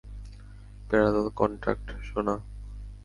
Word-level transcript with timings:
Parallel 0.89 1.27
contact, 1.39 1.87
সোনা? 2.07 2.35